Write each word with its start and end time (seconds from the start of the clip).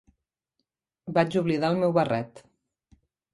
Vaig 1.17 1.37
oblidar 1.41 1.69
el 1.75 1.79
meu 1.83 1.93
barret. 1.99 2.43